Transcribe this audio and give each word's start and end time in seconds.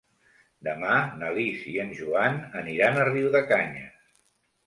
Demà 0.67 0.93
na 1.19 1.27
Lis 1.35 1.67
i 1.73 1.75
en 1.83 1.91
Joan 1.99 2.39
aniran 2.61 2.99
a 3.01 3.05
Riudecanyes. 3.11 4.01